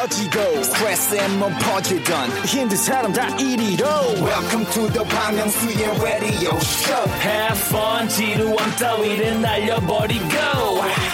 [0.00, 3.86] 떨어지고, 스트레스에 몸 퍼지던, 힘든 사람 다 이리로.
[4.22, 7.10] welcome to the Myung-soo's radio show.
[7.20, 10.36] Have fun 지루함 따위를 날려버리고.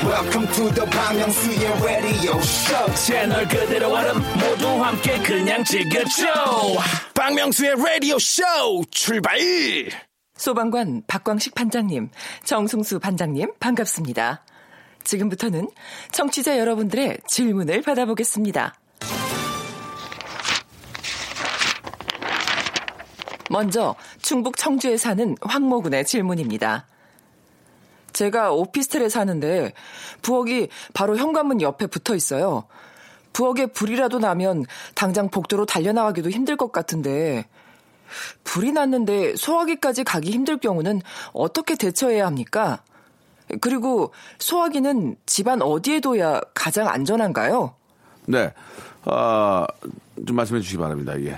[0.05, 2.95] Welcome to the Myung-soo's radio show.
[2.95, 6.25] 채널 그대로 얼음 모두 함께 그냥 즐겨줘.
[7.15, 8.43] 박명수의 라디오 쇼
[8.91, 9.39] 출발!
[10.37, 12.11] 소방관 박광식 반장님,
[12.45, 14.45] 정승수 반장님, 반갑습니다.
[15.07, 15.71] 지금부터는
[16.13, 18.75] 청취자 여러분들의 질문을 받아보겠습니다.
[23.49, 26.87] 먼저 충북 청주에 사는 황모군의 질문입니다.
[28.13, 29.73] 제가 오피스텔에 사는데
[30.23, 32.67] 부엌이 바로 현관문 옆에 붙어 있어요.
[33.33, 34.65] 부엌에 불이라도 나면
[34.95, 37.47] 당장 복도로 달려나가기도 힘들 것 같은데
[38.45, 42.83] 불이 났는데 소화기까지 가기 힘들 경우는 어떻게 대처해야 합니까?
[43.61, 47.75] 그리고 소화기는 집안 어디에 둬야 가장 안전한가요?
[48.27, 48.53] 네.
[49.05, 49.67] 아,
[50.27, 51.19] 좀 말씀해 주시기 바랍니다.
[51.21, 51.37] 예.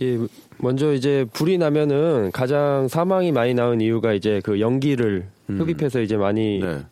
[0.00, 0.18] 예,
[0.58, 6.62] 먼저 이제 불이 나면은 가장 사망이 많이 나는 이유가 이제 그 연기를 흡입해서 이제 많이
[6.62, 6.66] 음.
[6.66, 6.86] 네.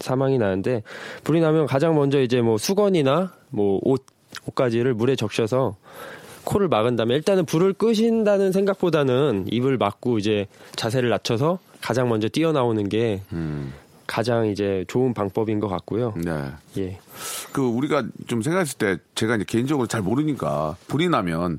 [0.00, 0.82] 사망이 나는데
[1.22, 4.04] 불이 나면 가장 먼저 이제 뭐 수건이나 뭐 옷,
[4.46, 5.76] 옷가지를 물에 적셔서
[6.44, 12.88] 코를 막은 다음에 일단은 불을 끄신다는 생각보다는 입을 막고 이제 자세를 낮춰서 가장 먼저 뛰어나오는
[12.88, 13.22] 게
[14.06, 16.14] 가장 이제 좋은 방법인 것 같고요.
[16.16, 16.50] 네.
[16.78, 16.98] 예.
[17.52, 21.58] 그 우리가 좀 생각했을 때 제가 이제 개인적으로 잘 모르니까 불이 나면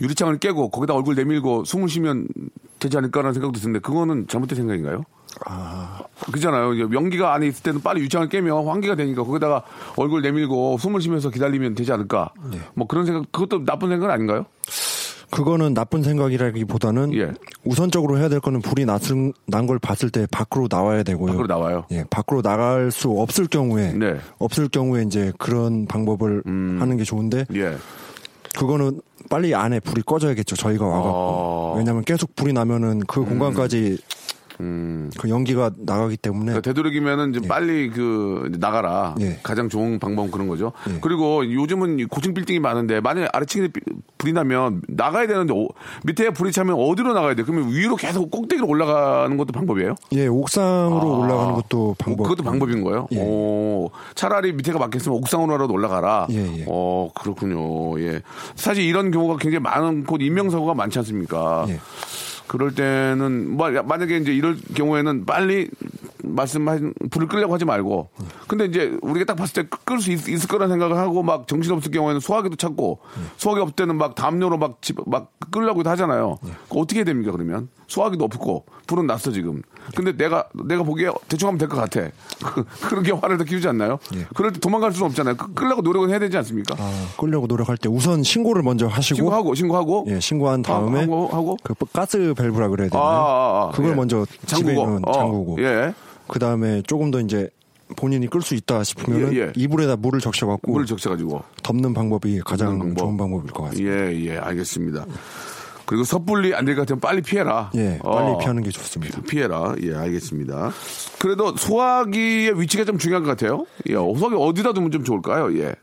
[0.00, 2.28] 유리창을 깨고 거기다 얼굴 내밀고 숨을 쉬면
[2.78, 5.04] 되지 않을까라는 생각도 드는데 그거는 잘못된 생각인가요?
[5.44, 6.02] 아,
[6.32, 6.78] 그잖아요.
[6.94, 9.62] 연기가 안에 있을 때는 빨리 유창을 깨면 환기가 되니까 거기다가
[9.96, 12.30] 얼굴 내밀고 숨을 쉬면서 기다리면 되지 않을까.
[12.50, 12.58] 네.
[12.74, 14.46] 뭐 그런 생각, 그것도 나쁜 생각은 아닌가요?
[15.30, 17.32] 그거는 나쁜 생각이라기보다는 예.
[17.64, 21.32] 우선적으로 해야 될 거는 불이 났은 난걸 봤을 때 밖으로 나와야 되고요.
[21.32, 21.84] 밖으로 나와요.
[21.90, 24.06] 예, 밖으로 나갈 수 없을 경우에 네.
[24.12, 24.20] 음.
[24.38, 27.76] 없을 경우에 이제 그런 방법을 하는 게 좋은데 예.
[28.56, 30.56] 그거는 빨리 안에 불이 꺼져야겠죠.
[30.56, 31.78] 저희가 와갖고 아.
[31.78, 34.25] 왜냐하면 계속 불이 나면은 그 공간까지 음.
[34.58, 39.14] 그 연기가 나가기 때문에 그러니까 되도록이면은 이제 빨리 그 나가라.
[39.20, 39.38] 예.
[39.42, 40.72] 가장 좋은 방법은 그런 거죠.
[40.90, 40.98] 예.
[41.00, 43.80] 그리고 요즘은 고층 빌딩이 많은데 만약에 아래층에 비-
[44.18, 45.68] 불이 나면 나가야 되는데 오-
[46.04, 47.42] 밑에 불이 차면 어디로 나가야 돼?
[47.42, 49.94] 그러면 위로 계속 꼭대기로 올라가는 것도 방법이에요?
[50.12, 52.24] 예 옥상으로 올라가는 것도 방법.
[52.26, 52.28] 아.
[52.28, 53.06] 그것도 방법인 거예요?
[53.12, 53.20] 예.
[53.20, 56.28] 오, 차라리 밑에가 막혔으면 옥상으로라도 올라가라.
[56.30, 56.64] 예, 예.
[56.68, 58.00] 어, 그렇군요.
[58.00, 58.20] 예.
[58.54, 61.66] 사실 이런 경우가 굉장히 많고 인명사고가 많지 않습니까?
[62.46, 62.48] 예.
[62.48, 65.68] 그럴 때는 뭐 만약에 이제 이럴 경우에는 빨리
[66.22, 68.10] 말씀하신 불을 끄려고 하지 말고
[68.48, 72.20] 근데 이제 우리가 딱 봤을 때 끌 수 있을 거라는 생각을 하고 막 정신없을 경우에는
[72.20, 73.00] 소화기도 찾고
[73.36, 76.38] 소화기 없을 때는 막 담요로 막, 집, 막 끌려고도 하잖아요.
[76.70, 79.62] 어떻게 해야 됩니까 그러면 소화기도 없고 불은 났어 지금.
[79.94, 82.08] 근데 내가 내가 보기에 대충 하면 될 것 같아.
[82.88, 83.98] 그렇게 화를 더 키우지 않나요?
[84.34, 85.36] 그럴 때 도망갈 수는 없잖아요.
[85.36, 86.74] 끄- 끌려고 노력은 해야 되지 않습니까?
[86.78, 91.56] 아, 끌려고 노력할 때 우선 신고를 먼저 하시고 신고하고 신고하고 예, 신고한 다음에 하고 하고
[91.62, 93.04] 그 가스 밸브라 그래야 되나요?
[93.06, 93.94] 아, 아, 아, 그걸 예.
[93.94, 95.00] 먼저 잠그고.
[95.06, 95.92] 어, 잠그고 예.
[96.28, 97.48] 그 다음에 조금 더 이제
[97.96, 99.52] 본인이 끌 수 있다 싶으면은 예, 예.
[99.54, 103.00] 이불에다 물을 적셔갖고 물을 적셔가지고 덮는 방법이 가장 덮는 방법.
[103.04, 103.92] 좋은 방법일 것 같습니다.
[104.10, 105.06] 예, 예, 알겠습니다.
[105.86, 107.70] 그리고 섣불리 안 될 것 같으면 빨리 피해라.
[107.76, 109.20] 예, 빨리 어, 피하는 게 좋습니다.
[109.22, 109.74] 피해라.
[109.82, 110.72] 예, 알겠습니다.
[111.20, 113.66] 그래도 소화기의 위치가 좀 중요한 것 같아요.
[113.88, 115.56] 예, 소화기 어디다 두면 좀 좋을까요?
[115.58, 115.74] 예.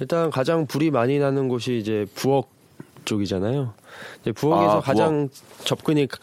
[0.00, 2.48] 일단 가장 불이 많이 나는 곳이 이제 부엌
[3.04, 3.74] 쪽이잖아요.
[4.22, 5.28] 이제 부엌에서 아, 가장
[5.64, 6.18] 접근이 가-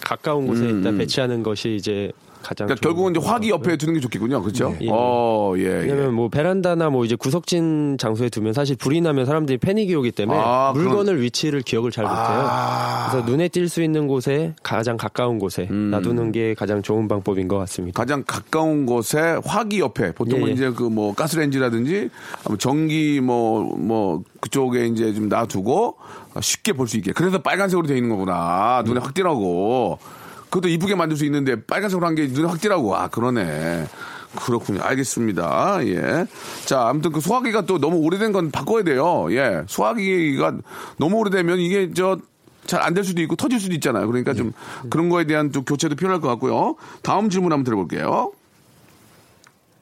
[0.00, 0.98] 가까운 곳에 음, 일단 음.
[0.98, 2.12] 배치하는 것이 이제
[2.44, 3.48] 가장 그러니까 결국은 이제 것 화기.
[3.50, 4.42] 옆에 두는 게 좋겠군요.
[4.42, 4.76] 그렇죠?
[4.80, 4.88] 예.
[4.90, 5.62] 어, 예.
[5.62, 5.68] 예.
[5.80, 10.38] 왜냐면 뭐 베란다나 뭐 이제 구석진 장소에 두면 사실 불이 나면 사람들이 패닉이 오기 때문에
[10.42, 12.22] 아, 물건을 위치를 기억을 잘 못해요.
[12.26, 13.08] 아.
[13.10, 15.90] 그래서 눈에 띌 수 있는 곳에 가장 가까운 곳에 음.
[15.90, 17.98] 놔두는 게 가장 좋은 방법인 것 같습니다.
[18.00, 20.52] 가장 가까운 곳에 화기 옆에 보통은 예, 예.
[20.54, 22.10] 이제 그 뭐 가스레인지라든지
[22.58, 25.96] 전기 뭐뭐 그쪽에 이제 좀 놔두고
[26.40, 29.98] 쉽게 볼 수 있게 그래서 빨간색으로 되어 있는 거구나 눈에 확 띄라고
[30.54, 33.86] 그것도 이쁘게 만들 수 있는데 빨간색으로 한 게 눈에 확 띄라고 아 그러네
[34.36, 36.26] 그렇군요 알겠습니다 예
[36.64, 40.58] 자 아무튼 그 소화기가 또 너무 오래된 건 바꿔야 돼요 예 소화기가
[40.98, 42.18] 너무 오래되면 이게 저
[42.66, 44.06] 잘 안 될 수도 있고 터질 수도 있잖아요.
[44.06, 44.54] 그러니까 좀
[44.88, 46.76] 그런 거에 대한 또 교체도 필요할 것 같고요.
[47.02, 48.32] 다음 질문 한번 들어볼게요.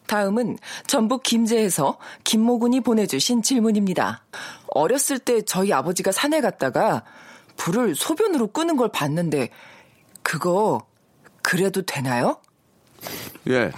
[0.09, 0.59] 다음은
[0.89, 4.25] 전북 김제에서 김모군이 보내주신 질문입니다.
[4.67, 7.05] 어렸을 때 저희 아버지가 산에 갔다가
[7.57, 9.51] 불을 소변으로 끄는 걸 봤는데
[10.23, 10.87] 그거
[11.43, 12.37] 그래도 되나요?
[13.49, 13.71] 예.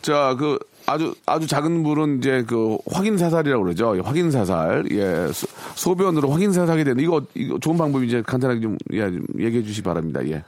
[0.00, 3.96] 자, 그 아주 아주 작은 불은 이제 그 확인 사살이라고 그러죠.
[3.96, 4.84] 예, 확인 사살.
[4.90, 5.28] 예.
[5.32, 9.62] 소, 소변으로 확인 사살하게 되는 이거 이거 좋은 방법이 이제 간단하게 좀, 예, 좀 얘기해
[9.62, 10.20] 주시 기 바랍니다.
[10.26, 10.42] 예.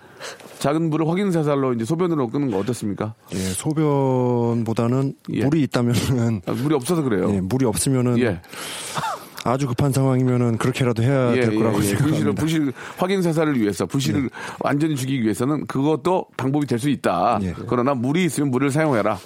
[0.58, 3.14] 작은 불을 확인 사살로 이제 소변으로 끄는 거 어떻습니까?
[3.32, 5.44] 예, 소변보다는 예.
[5.44, 7.30] 물이 있다면은 아, 물이 없어서 그래요.
[7.34, 8.40] 예, 물이 없으면은 예.
[9.44, 12.40] 아주 급한 상황이면은 그렇게라도 해야 될 거라고 불실을, 생각합니다.
[12.40, 14.30] 불실 확인 사살을 위해서 불실을
[14.60, 17.38] 완전히 죽이기 위해서는 그것도 방법이 될 수 있다.
[17.42, 17.54] 예.
[17.68, 19.16] 그러나 물이 있으면 물을 사용해라.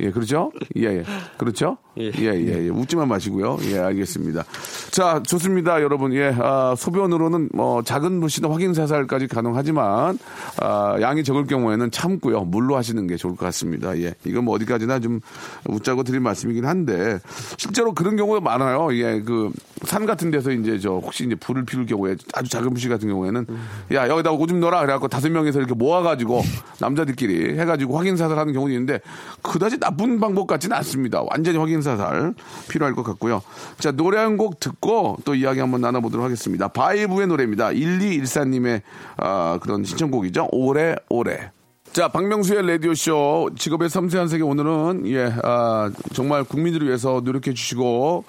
[0.00, 0.50] 예, 그렇죠?
[0.76, 1.04] 예, 예.
[1.38, 1.78] 그렇죠?
[1.98, 2.68] 예, 예, 예.
[2.68, 3.58] 웃지만 마시고요.
[3.70, 4.44] 예, 알겠습니다.
[4.90, 6.12] 자, 좋습니다, 여러분.
[6.12, 10.18] 예, 아, 소변으로는 뭐 작은 불씨도 확인 사살까지 가능하지만
[10.60, 12.42] 아, 양이 적을 경우에는 참고요.
[12.44, 13.96] 물로 하시는 게 좋을 것 같습니다.
[13.98, 15.20] 예, 이건 뭐 어디까지나 좀
[15.66, 17.18] 웃자고 드릴 말씀이긴 한데
[17.56, 18.88] 실제로 그런 경우가 많아요.
[18.94, 19.50] 예, 그
[19.84, 23.46] 산 같은 데서 이제 저 혹시 이제 불을 피울 경우에 아주 작은 불씨 같은 경우에는
[23.92, 26.42] 야 여기다 오줌 넣어라 그래갖고 다섯 명에서 이렇게 모아가지고
[26.80, 29.00] 남자들끼리 해가지고 확인 사살 하는 경우도 있는데
[29.42, 31.22] 그다지 나쁜 방법 같지는 않습니다.
[31.30, 32.34] 완전히 확인 사살
[32.68, 33.42] 필요할 것 같고요.
[33.78, 36.68] 자 노래 한 곡 듣고 또 이야기 한번 나눠보도록 하겠습니다.
[36.68, 37.70] 바이브의 노래입니다.
[37.70, 38.82] 1214님의
[39.16, 40.48] 아, 그런 신청곡이죠.
[40.52, 41.50] 오래 오래.
[41.92, 48.24] 자, 박명수의 라디오쇼 직업의 섬세한 세계 오늘은 예, 아, 정말 국민들을 위해서 노력해 주시고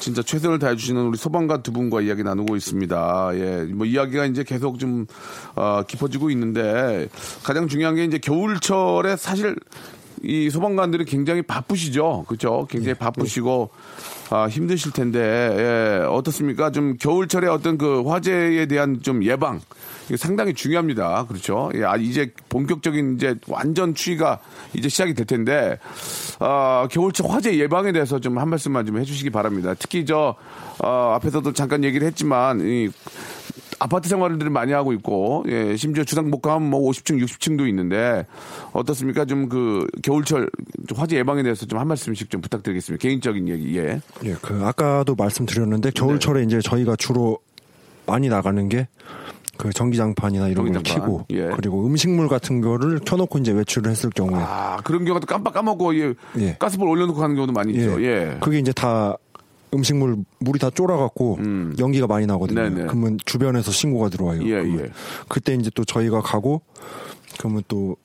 [0.00, 3.30] 진짜 최선을 다해 주시는 우리 소방관 두 분과 이야기 나누고 있습니다.
[3.34, 5.06] 예, 뭐 이야기가 이제 계속 좀
[5.54, 7.08] 어, 깊어지고 있는데
[7.44, 9.56] 가장 중요한 게 이제 겨울철에 사실
[10.22, 12.24] 이 소방관들이 굉장히 바쁘시죠.
[12.26, 12.66] 그렇죠?
[12.70, 13.70] 굉장히 바쁘시고
[14.30, 16.70] 아, 힘드실 텐데 예, 어떻습니까?
[16.70, 19.60] 좀 겨울철에 어떤 그 화재에 대한 좀 예방
[20.16, 21.26] 상당히 중요합니다.
[21.26, 21.70] 그렇죠?
[21.74, 24.38] 예, 아, 이제 본격적인 이제 완전 추위가
[24.72, 25.78] 이제 시작이 될 텐데
[26.38, 29.74] 아, 겨울철 화재 예방에 대해서 좀 한 말씀만 좀 해주시기 바랍니다.
[29.78, 30.34] 특히 저
[30.82, 32.88] 어, 앞에서도 잠깐 얘기를 했지만 이
[33.82, 38.26] 아파트 생활들을 많이 하고 있고, 예, 심지어 주상 복합하면 뭐 50층, 60층도 있는데,
[38.72, 39.24] 어떻습니까?
[39.24, 40.50] 좀 그, 겨울철
[40.86, 43.00] 좀 화재 예방에 대해서 좀 한 말씀씩 좀 부탁드리겠습니다.
[43.00, 44.00] 개인적인 얘기, 예.
[44.24, 47.38] 예, 그 아까도 말씀드렸는데 겨울철에 이제 저희가 주로
[48.06, 48.86] 많이 나가는 게
[49.60, 51.50] 그 전기장판이나 이런 걸 전기장판, 켜고 예.
[51.54, 56.14] 그리고 음식물 같은 거를 켜놓고 이제 외출을 했을 경우에 아, 그런 경우도 깜빡 까먹고, 예,
[56.58, 58.02] 가스불 올려놓고 가는 경우도 많이 있죠.
[58.02, 58.38] 예.
[58.40, 59.16] 그게 이제 다
[59.74, 61.38] 음식물 물이 다 쫄아갖고
[61.78, 62.62] 연기가 많이 나거든요.
[62.62, 62.74] 음.
[62.74, 62.86] 네네.
[62.86, 64.42] 그러면 주변에서 신고가 들어와요.
[64.44, 64.90] 예, 그러면 예.
[65.28, 66.62] 그때 이제 또 저희가 가고
[67.38, 67.96] 그러면 또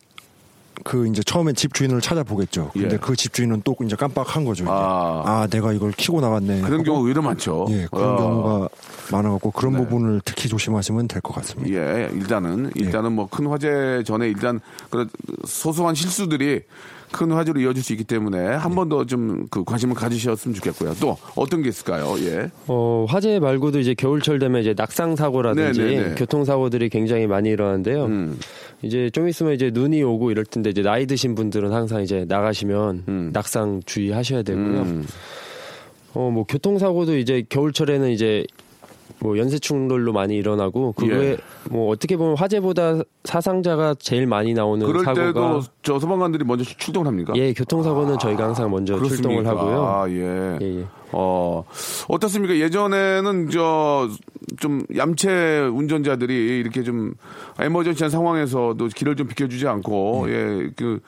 [0.86, 2.69] 그 이제 처음엔 집 주인을 찾아보겠죠.
[2.74, 2.98] 근데 예.
[3.00, 4.63] 그 집 주인은 또 이제 깜빡한 거죠.
[4.65, 4.71] 이제.
[4.71, 5.24] 아.
[5.26, 6.62] 아, 내가 이걸 키고 나갔네.
[6.62, 7.65] 그런 경우 의외로 많죠.
[7.71, 8.17] 예, 그런 어.
[8.17, 8.69] 경우가
[9.12, 9.80] 많아갖고 그런 네.
[9.80, 11.74] 부분을 특히 조심하시면 될 것 같습니다.
[11.76, 14.60] 예, 일단은 일단은 뭐 큰 화재 전에 일단
[14.91, 15.10] 그런
[15.45, 16.62] 소소한 실수들이
[17.11, 20.95] 큰 화재로 이어질 수 있기 때문에 한 번 더 좀 그 관심을 가지셨으면 좋겠고요.
[20.99, 22.15] 또 어떤 게 있을까요?
[22.19, 22.49] 예.
[22.67, 26.15] 어, 화재 말고도 이제 겨울철 되면 이제 낙상 사고라든지 네, 네, 네.
[26.15, 28.05] 교통 사고들이 굉장히 많이 일어나는데요.
[28.05, 28.39] 음.
[28.81, 33.03] 이제 좀 있으면 이제 눈이 오고 이럴 텐데 이제 나이 드신 분들은 항상 이제 나가시면
[33.07, 33.29] 음.
[33.33, 35.01] 낙상 주의하셔야 되고요.
[36.13, 38.45] 어, 뭐 교통 사고도 이제 겨울철에는 이제
[39.19, 41.13] 뭐 연쇄 충돌로 많이 일어나고 그 예.
[41.13, 41.37] 외에
[41.69, 47.07] 뭐 어떻게 보면 화재보다 사상자가 제일 많이 나오는 그럴 사고가 때도 저 소방관들이 먼저 출동을
[47.07, 47.33] 합니까?
[47.35, 49.29] 예, 교통사고는 저희가 항상 먼저 그렇습니까?
[49.29, 49.83] 출동을 하고요.
[49.83, 50.85] 아, 예.
[51.11, 51.63] 어,
[52.09, 52.57] 어떻습니까?
[52.57, 54.09] 예전에는 저,
[54.59, 57.13] 좀 얌체 운전자들이 이렇게 좀
[57.59, 60.99] 에머전시한 상황에서도 길을 좀 비켜주지 않고, 예, 그,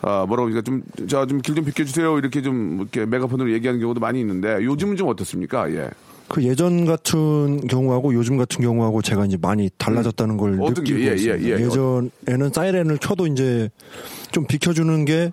[0.00, 2.16] 아, 뭐라고 그러니까 좀, 자, 좀 길 좀 비켜주세요.
[2.18, 5.70] 이렇게 좀, 이렇게 메가폰으로 얘기하는 경우도 많많이 있는데, 요즘은 좀 어떻습니까?
[5.72, 5.90] 예.
[6.30, 10.60] 그 예전 같은 경우하고 요즘 같은 경우하고 제가 이제 많이 달라졌다는 걸 음.
[10.60, 11.58] 느끼고 예, 예, 있습니다.
[11.58, 11.64] 예.
[11.64, 13.68] 예 전에는 사이렌을 켜도 이제
[14.30, 15.32] 좀 비켜주는 게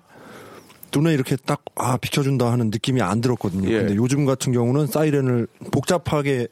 [0.94, 3.68] 눈에 이렇게 딱 아 비켜준다 하는 느낌이 안 들었거든요.
[3.70, 3.78] 예.
[3.78, 6.48] 근데 요즘 같은 경우는 사이렌을 복잡하게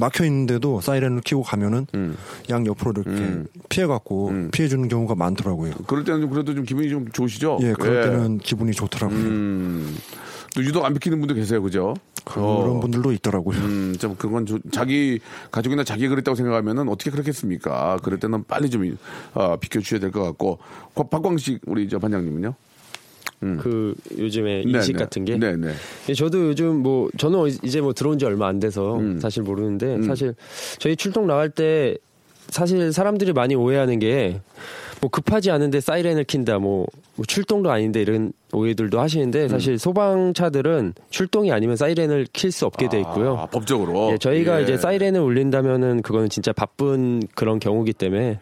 [0.00, 2.16] 막혀 있는데도 사이렌을 켜고 가면은 음.
[2.48, 5.74] 양 옆으로 이렇게 피해갖고 피해주는 경우가 많더라고요.
[5.86, 7.58] 그럴 때는 좀 그래도 좀 기분이 좀 좋으시죠?
[7.60, 9.18] 예, 그럴 때는 기분이 좋더라고요.
[9.18, 9.94] 음,
[10.54, 11.94] 또 유독 안 비키는 분도 계세요, 그죠?
[12.24, 12.80] 그런 어.
[12.80, 13.58] 분들도 있더라고요.
[13.58, 17.98] 음, 좀 그건 조- 자기 가족이나 자기가 그랬다고 생각하면은 어떻게 그렇겠습니까?
[18.02, 18.96] 그럴 때는 빨리 좀
[19.34, 20.58] 어, 비켜주셔야 될 것 같고
[20.94, 22.54] 곽- 박광식 우리 저 반장님은요?
[23.40, 24.98] 그 요즘에 네, 인식 네.
[24.98, 25.72] 같은 게 네, 네.
[26.08, 29.18] 예, 저도 요즘 뭐 저는 이제 뭐 들어온 지 얼마 안 돼서 음.
[29.18, 30.34] 사실 모르는데 사실
[30.78, 31.96] 저희 출동 나갈 때
[32.48, 34.40] 사실 사람들이 많이 오해하는 게
[35.00, 36.86] 뭐 급하지 않은데 사이렌을 킨다 뭐,
[37.16, 42.98] 뭐 출동도 아닌데 이런 오해들도 하시는데 사실 소방차들은 출동이 아니면 사이렌을 킬 수 없게 돼
[43.00, 43.36] 있고요.
[43.36, 44.10] 아, 법적으로.
[44.12, 44.64] 예, 저희가 예.
[44.64, 48.40] 이제 사이렌을 울린다면은 그거는 진짜 바쁜 그런 경우기 때문에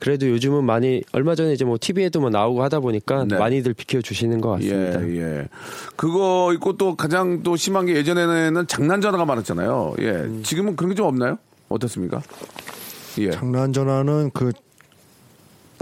[0.00, 3.36] 그래도 요즘은 많이 얼마 전에 이제 뭐 TV에도 뭐 나오고 하다 보니까 네.
[3.36, 5.06] 많이들 비켜 주시는 것 같습니다.
[5.08, 5.48] 예, 예.
[5.96, 9.94] 그거 있고 또 가장 또 심한 게 예전에는 장난 전화가 많았잖아요.
[9.98, 10.08] 예.
[10.10, 10.42] 음.
[10.44, 11.36] 지금은 그런 게 좀 없나요?
[11.68, 12.22] 어떻습니까?
[13.18, 13.30] 예.
[13.32, 14.52] 장난 전화는 그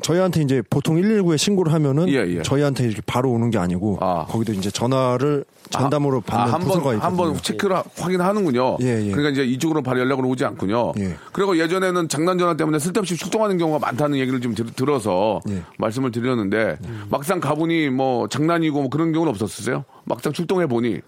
[0.02, 2.42] 저희한테 이제 보통 119에 신고를 하면은 예, 예.
[2.42, 3.96] 저희한테 이렇게 바로 오는 게 아니고
[4.28, 7.22] 거기도 이제 전화를 전담으로 아, 받는 한 부서가 번, 있거든요.
[7.22, 8.78] 한번 체크를 하- 확인하는군요.
[8.82, 9.10] 예, 예.
[9.12, 10.92] 그러니까 이제 이쪽으로 바로 연락으로 오지 않군요.
[10.98, 11.14] 예.
[11.32, 15.62] 그리고 예전에는 장난 전화 때문에 쓸데없이 출동하는 경우가 많다는 얘기를 좀 들, 어서 예.
[15.78, 17.04] 말씀을 드렸는데 음.
[17.08, 19.84] 막상 가보니 뭐 장난이고 뭐 그런 경우는 없었으세요?
[20.04, 21.00] 막상 출동해 보니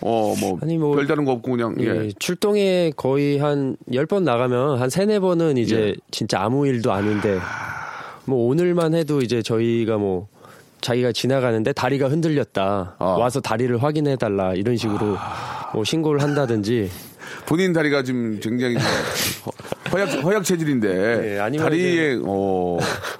[0.00, 0.58] 어뭐
[0.94, 1.84] 별다른 거 없고 그냥 예.
[1.86, 5.94] 예, 출동에 거의 한 10번 나가면 한 3, 4번은 이제 예.
[6.10, 7.38] 진짜 아무 일도 아닌데
[8.26, 10.28] 뭐 오늘만 해도 이제 저희가 뭐
[10.80, 12.96] 자기가 지나가는데 다리가 흔들렸다.
[12.98, 13.04] 아.
[13.04, 14.52] 와서 다리를 확인해 달라.
[14.54, 15.16] 이런 식으로
[15.72, 16.90] 뭐 신고를 한다든지
[17.46, 22.78] 본인 다리가 지금 굉장히 허- 허약 허약 체질인데 예, 아니면 다리에 어,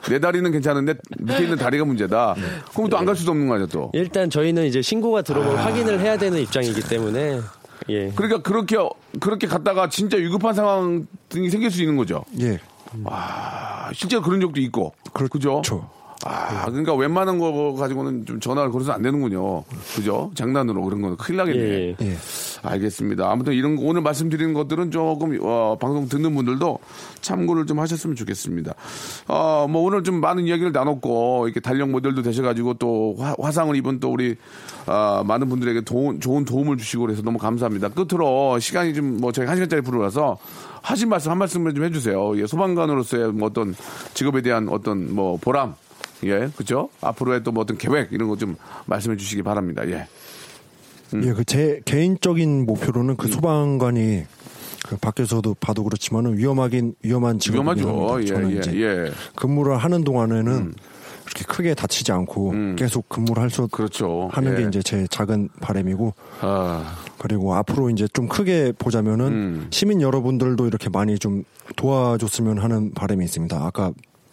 [0.09, 2.35] 내 다리는 괜찮은데 밑에 있는 다리가 문제다.
[2.37, 2.43] 네.
[2.75, 3.91] 그럼 또 안갈 수도 없는 거 아니야 또.
[3.95, 7.41] 일단 저희는 이제 신고가 들어오면 확인을 해야 되는 입장이기 때문에
[7.89, 8.11] 예.
[8.15, 8.77] 그러니까 그렇게
[9.21, 11.05] 그렇게 갔다가 진짜 위급한 상황이
[11.51, 12.25] 생길 수 있는 거죠.
[12.41, 12.59] 예.
[13.05, 14.93] 아, 실제로 그런 적도 있고.
[15.31, 15.63] 그죠?
[16.25, 19.65] 아, 그러니까 웬만한 거 가지고는 좀 전화를 걸어서 안 되는군요.
[19.95, 20.31] 그죠?
[20.35, 21.97] 장난으로 그런 거는 큰일 나겠네.
[22.01, 22.17] 예.
[22.67, 23.31] 알겠습니다.
[23.31, 26.79] 아무튼 이런 거 오늘 말씀드리는 것들은 조금 어, 방송 듣는 분들도
[27.21, 28.75] 참고를 좀 하셨으면 좋겠습니다.
[29.29, 34.01] 어, 뭐 오늘 좀 많은 이야기를 나눴고 이렇게 달력 모델도 되셔가지고 또 화, 상을 입은
[34.01, 34.37] 또 우리
[34.87, 37.89] 아, 많은 분들에게 도, 좋은 도움을 주시고 그래서 너무 감사합니다.
[37.89, 40.37] 끝으로 시간이 좀 뭐 저희 한 시간짜리 프로라서
[40.83, 42.39] 하신 말씀 한 말씀을 좀 해주세요.
[42.41, 43.75] 예, 소방관으로서의 뭐 어떤
[44.15, 45.75] 직업에 대한 어떤 뭐 보람
[46.25, 46.89] 예, 그죠?
[47.01, 49.87] 앞으로의 또 뭐 어떤 계획 이런 거 좀 말씀해 주시기 바랍니다.
[49.89, 50.07] 예.
[51.15, 53.17] 예, 그 제 개인적인 목표로는 음.
[53.17, 54.25] 그 소방관이
[54.89, 57.39] 그 밖에서도 봐도 그렇지만은 위험하긴 위험한.
[57.87, 58.21] 합니다.
[58.21, 58.87] 예, 저는 예, 이제 예.
[59.09, 59.13] 음.
[59.35, 60.75] 근무를 하는 동안에는
[61.25, 64.29] 그렇게 크게 다치지 않고 계속 근무를 할수 그렇죠.
[64.33, 64.63] 하는 예.
[64.63, 69.67] 게 이제 제 작은 바람이고 아, 그리고 앞으로 이제 좀 크게 보자면은 음.
[69.71, 71.43] 시민 여러분들도 이렇게 많이 좀
[71.75, 73.57] 도와줬으면 하는 바람이 있습니다.
[73.57, 73.91] 아까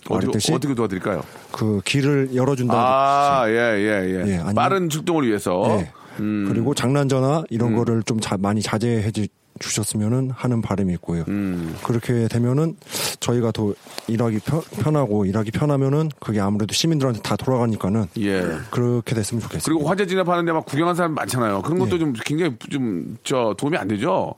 [0.07, 1.23] 말했듯이 어떻게 도와드릴까요?
[1.51, 4.43] 그 길을 열어준다는 아, 예, 예, 예.
[4.47, 5.81] 예, 빠른 출동을 위해서.
[6.19, 6.23] 예.
[6.23, 6.45] 음.
[6.47, 9.26] 그리고 장난 전화 이런 거를 좀 자- 많이 자제해 주,
[9.60, 11.24] 주셨으면은 하는 바람이 있고요.
[11.28, 11.76] 음.
[11.84, 12.76] 그렇게 되면은
[13.20, 13.74] 저희가 더
[14.08, 18.44] 일하기 편, 편하고 일하기 편하면은 그게 아무래도 시민들한테 다 돌아가니까는 예.
[18.72, 19.66] 그렇게 됐으면 좋겠습니다.
[19.66, 21.62] 그리고 화재 진압하는데 막 구경하는 사람 많잖아요.
[21.62, 22.00] 그런 것도 예.
[22.00, 24.34] 좀 굉장히 좀 저 도움이 안 되죠.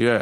[0.00, 0.20] 예.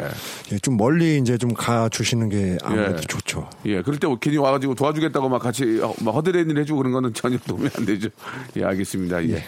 [0.51, 3.01] 예, 좀 멀리 이제 좀 가 주시는 게 아무래도 예.
[3.01, 3.49] 좋죠.
[3.65, 3.81] 예.
[3.81, 7.37] 그럴 때 괜히 와가지고 도와주겠다고 막 같이 어, 막 허드렛 일 해주고 그런 거는 전혀
[7.39, 8.09] 도움이 안 되죠.
[8.57, 9.27] 예, 알겠습니다.
[9.29, 9.43] 예.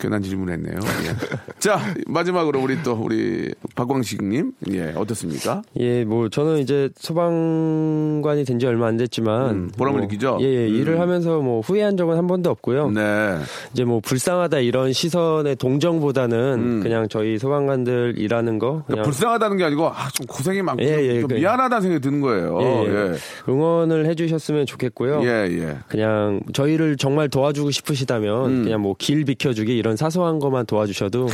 [0.00, 0.78] 괜한 질문 했네요.
[1.04, 1.16] 예.
[1.58, 4.37] 자, 마지막으로 우리 또 우리 박광식님.
[4.70, 5.62] 예, 어떻습니까?
[5.78, 10.38] 예, 뭐 저는 이제 소방관이 된 지 얼마 안 됐지만 음, 보람을 뭐, 느끼죠?
[10.40, 10.74] 예, 예, 음.
[10.74, 12.90] 일을 하면서 뭐 후회한 적은 한 번도 없고요.
[12.90, 13.36] 네.
[13.72, 18.82] 이제 뭐 불쌍하다 이런 시선의 동정보다는 그냥 저희 소방관들 일하는 거 음.
[18.86, 22.00] 그러니까 불쌍하다는 게 아니고 아, 좀 고생이 많고 예, 좀- 예, 좀 그- 미안하다는 생각이
[22.02, 22.58] 드는 거예요.
[22.60, 23.12] 예, 예.
[23.12, 23.12] 예.
[23.48, 25.20] 응원을 해주셨으면 좋겠고요.
[25.22, 25.76] 예, 예.
[25.88, 28.64] 그냥 저희를 정말 도와주고 싶으시다면 음.
[28.64, 31.28] 그냥 뭐 길 비켜주기 이런 사소한 것만 도와주셔도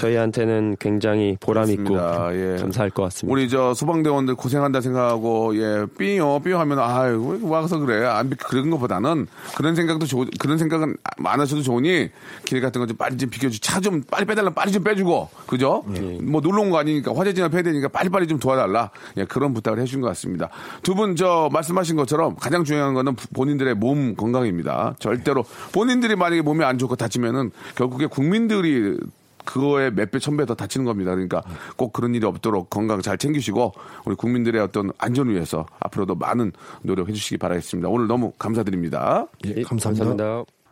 [0.00, 1.96] 저희한테는 굉장히 보람 있고.
[2.34, 2.56] 예.
[2.60, 3.32] 감사할 것 같습니다.
[3.32, 8.04] 우리 저 소방대원들 고생한다 생각하고 예 삐요 삐요 하면 아유 왜 와서 그래.
[8.06, 12.10] 안 비- 그런 것보다는 그런 생각도 좋 그런 생각은 많으셔도 좋으니
[12.44, 14.50] 길 같은 거 좀 빨리 좀 비켜주 차 좀 빨리 빼달라.
[14.50, 15.28] 빨리 좀 빼주고.
[15.46, 15.84] 그죠?
[16.22, 18.90] 뭐 놀러 온 거 아니니까 화재 진압해야 되니까 빨리 빨리 좀 도와달라.
[19.16, 20.48] 예 그런 부탁을 해주신 것 같습니다.
[20.82, 24.94] 두 분 저 말씀하신 것처럼 가장 중요한 거는 본인들의 몸 건강입니다.
[24.98, 28.96] 절대로 본인들이 만약에 몸이 안 좋고 다치면은 결국에 국민들이
[29.44, 31.10] 그거에 몇 배, 천 배 더 다치는 겁니다.
[31.12, 31.42] 그러니까
[31.76, 33.72] 꼭 그런 일이 없도록 건강 잘 챙기시고
[34.04, 36.52] 우리 국민들의 어떤 안전을 위해서 앞으로도 많은
[36.82, 37.88] 노력해 주시기 바라겠습니다.
[37.88, 39.26] 오늘 너무 감사드립니다.
[39.44, 40.44] 예, 감사합니다.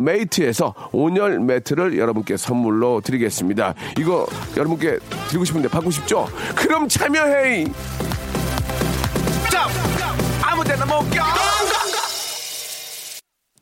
[0.00, 3.74] 메이트에서 온열 매트를 여러분께 선물로 드리겠습니다.
[3.98, 6.26] 이거 여러분께 드리고 싶은데 받고 싶죠?
[6.54, 7.66] 그럼 참여해!
[10.42, 11.89] 아무 데나 못 가.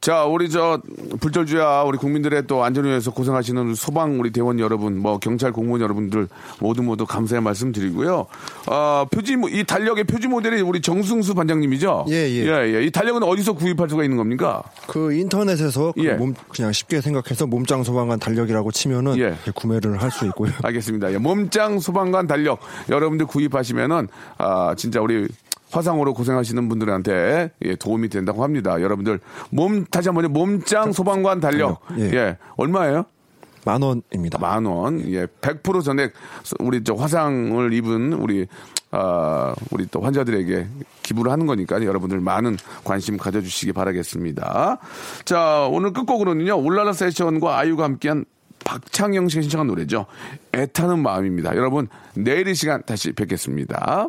[0.08, 0.80] 자, 우리 저
[1.20, 6.28] 불철주야 우리 국민들의 또 안전을 위해서 고생하시는 소방 우리 대원 여러분, 뭐 경찰 공무원 여러분들
[6.60, 8.24] 모두 모두 감사의 말씀 드리고요.
[8.68, 12.06] 어, 표지 모- 이 달력의 표지 모델이 우리 정승수 반장님이죠?
[12.08, 12.74] 예, 예.
[12.74, 14.62] 예, 이 달력은 어디서 구입할 수가 있는 겁니까?
[14.86, 16.14] 그 인터넷에서 그 예.
[16.14, 19.34] 몸 그냥 쉽게 생각해서 몸짱 소방관 달력이라고 치면은 예.
[19.54, 20.50] 구매를 할 수 있고요.
[20.62, 21.12] 알겠습니다.
[21.12, 25.28] 예, 몸짱 소방관 달력 여러분들 구입하시면은 아 진짜 우리
[25.70, 28.80] 화상으로 고생하시는 분들한테 예, 도움이 된다고 합니다.
[28.80, 32.16] 여러분들 몸 다시 한번 몸짱 소방관 달력 달력, 예.
[32.16, 32.36] 예.
[32.56, 33.04] 얼마예요?
[33.64, 34.38] 만 원입니다.
[34.38, 35.00] 만 원.
[35.10, 36.12] 예, 100% 전액
[36.60, 38.46] 우리 저 화상을 입은 우리
[38.90, 40.66] 아 우리 또 환자들에게
[41.02, 44.78] 기부를 하는 거니까 여러분들 많은 관심 가져주시기 바라겠습니다.
[45.24, 48.24] 자 오늘 끝곡으로는요 올라라 세션과 아이유가 함께한
[48.64, 50.06] 박창영 씨가 신청한 노래죠.
[50.54, 51.54] 애타는 마음입니다.
[51.56, 54.08] 여러분 내일 이 시간 다시 뵙겠습니다.